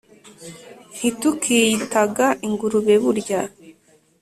Ntitukiyita 0.95 2.01
ga 2.15 2.27
ingurube 2.47 2.93
burya: 3.03 3.41